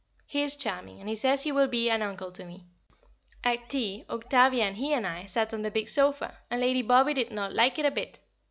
[0.25, 2.65] He is charming, and he says he will be an uncle to me.
[3.43, 7.13] At tea Octavia and he and I sat on the big sofa, and Lady Bobby
[7.13, 8.17] did not like it a bit.